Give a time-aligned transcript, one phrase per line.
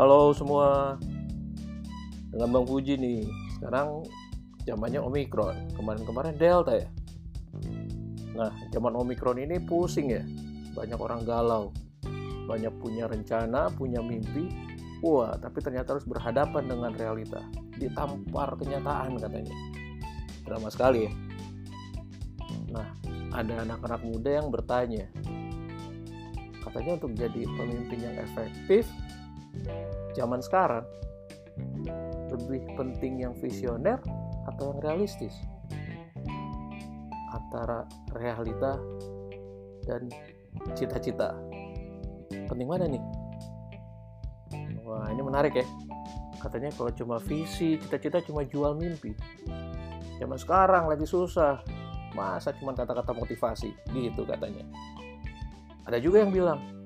[0.00, 0.96] Halo semua,
[2.32, 3.28] dengan Bang Puji nih.
[3.52, 4.00] Sekarang
[4.64, 6.88] zamannya Omikron, kemarin-kemarin Delta ya.
[8.32, 10.24] Nah, zaman Omikron ini pusing ya.
[10.72, 11.68] Banyak orang galau,
[12.48, 14.48] banyak punya rencana, punya mimpi.
[15.04, 17.44] Wah, tapi ternyata harus berhadapan dengan realita.
[17.76, 19.52] Ditampar kenyataan katanya.
[20.48, 21.12] Drama sekali ya.
[22.72, 22.88] Nah,
[23.36, 25.12] ada anak-anak muda yang bertanya.
[26.64, 28.88] Katanya untuk jadi pemimpin yang efektif,
[30.14, 30.84] zaman sekarang
[32.30, 33.98] lebih penting yang visioner
[34.48, 35.34] atau yang realistis?
[37.30, 38.78] Antara realita
[39.86, 40.10] dan
[40.74, 41.34] cita-cita.
[42.30, 43.02] Penting mana nih?
[44.82, 45.66] Wah ini menarik ya.
[46.40, 49.14] Katanya kalau cuma visi cita-cita cuma jual mimpi.
[50.18, 51.62] Zaman sekarang lagi susah.
[52.16, 53.70] Masa cuma kata-kata motivasi?
[53.94, 54.66] Gitu katanya.
[55.86, 56.79] Ada juga yang bilang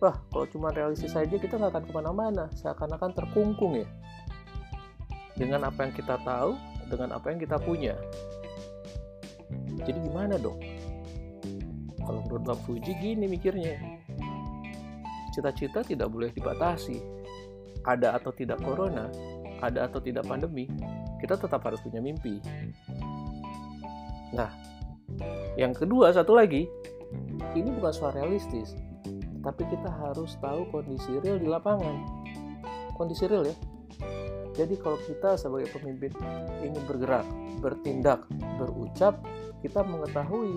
[0.00, 3.88] wah kalau cuma realistis saja kita nggak akan ke mana-mana seakan-akan terkungkung ya.
[5.36, 6.56] Dengan apa yang kita tahu
[6.90, 7.94] dengan apa yang kita punya.
[9.86, 10.60] Jadi gimana dong?
[12.00, 13.78] Kalau menurut Bang Fuji gini mikirnya.
[15.30, 16.98] Cita-cita tidak boleh dibatasi.
[17.86, 19.08] Ada atau tidak corona
[19.60, 20.66] ada atau tidak pandemi
[21.20, 22.40] kita tetap harus punya mimpi.
[24.32, 24.50] Nah
[25.54, 26.64] yang kedua satu lagi
[27.52, 28.72] ini bukan soal realistis
[29.40, 32.24] tapi kita harus tahu kondisi real di lapangan.
[32.96, 33.56] Kondisi real ya.
[34.56, 36.12] Jadi kalau kita sebagai pemimpin
[36.60, 37.24] ingin bergerak,
[37.64, 38.28] bertindak,
[38.60, 39.24] berucap,
[39.64, 40.52] kita mengetahui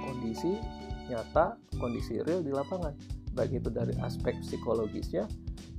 [0.00, 0.56] kondisi
[1.12, 2.96] nyata, kondisi real di lapangan.
[3.36, 5.28] Baik itu dari aspek psikologisnya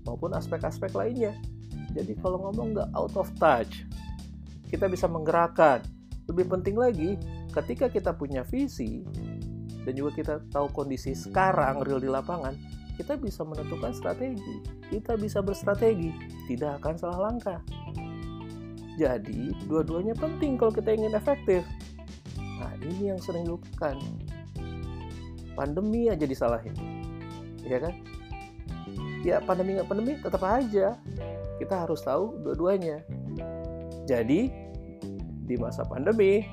[0.05, 1.33] maupun aspek-aspek lainnya.
[1.93, 3.85] Jadi kalau ngomong nggak out of touch,
[4.69, 5.81] kita bisa menggerakkan.
[6.29, 7.17] Lebih penting lagi,
[7.53, 9.05] ketika kita punya visi,
[9.83, 12.55] dan juga kita tahu kondisi sekarang real di lapangan,
[12.95, 14.63] kita bisa menentukan strategi.
[14.87, 16.13] Kita bisa berstrategi,
[16.47, 17.59] tidak akan salah langkah.
[18.93, 21.65] Jadi, dua-duanya penting kalau kita ingin efektif.
[22.37, 23.97] Nah, ini yang sering dilupakan.
[25.57, 26.77] Pandemi aja disalahin.
[27.65, 27.93] Ya kan?
[29.25, 30.93] Ya, pandemi nggak pandemi tetap aja.
[31.57, 33.01] Kita harus tahu dua-duanya.
[34.05, 34.53] Jadi,
[35.43, 36.45] di masa pandemi,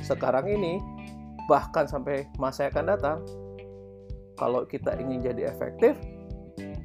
[0.00, 0.80] sekarang ini
[1.48, 3.18] bahkan sampai masa yang akan datang
[4.36, 5.98] kalau kita ingin jadi efektif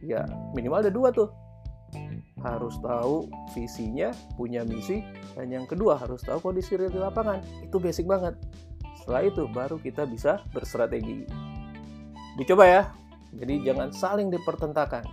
[0.02, 0.26] ya
[0.56, 1.30] minimal ada dua tuh.
[2.44, 5.00] Harus tahu visinya punya misi
[5.38, 7.40] dan yang kedua harus tahu kondisi real di lapangan.
[7.64, 8.36] Itu basic banget.
[9.00, 11.24] Setelah itu baru kita bisa berstrategi.
[12.36, 12.84] Dicoba ya.
[13.34, 15.06] Jadi jangan saling dipertentangkan